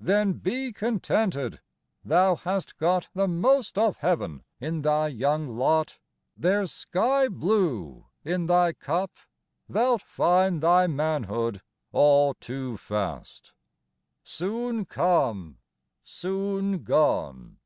[0.00, 0.06] XX.
[0.06, 1.60] Then be contented.
[2.02, 5.98] Thou hast got The most of heaven in thy young lot;
[6.34, 9.10] There's sky blue in thy cup!
[9.68, 11.60] Thou'lt find thy Manhood
[11.92, 13.52] all too fast
[14.24, 15.58] Soon come,
[16.02, 17.58] soon gone!